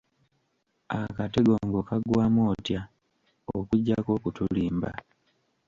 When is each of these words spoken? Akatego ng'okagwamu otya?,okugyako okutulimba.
Akatego 1.01 1.53
ng'okagwamu 1.67 2.41
otya?,okugyako 2.53 4.09
okutulimba. 4.17 4.91